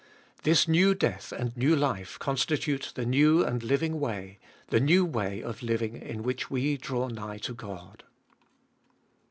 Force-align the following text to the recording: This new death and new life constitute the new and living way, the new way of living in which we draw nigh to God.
This 0.41 0.67
new 0.67 0.95
death 0.95 1.31
and 1.31 1.55
new 1.55 1.75
life 1.75 2.17
constitute 2.17 2.91
the 2.95 3.05
new 3.05 3.45
and 3.45 3.61
living 3.61 3.99
way, 3.99 4.39
the 4.69 4.79
new 4.79 5.05
way 5.05 5.43
of 5.43 5.61
living 5.61 5.95
in 5.95 6.23
which 6.23 6.49
we 6.49 6.75
draw 6.75 7.07
nigh 7.07 7.37
to 7.37 7.53
God. 7.53 8.03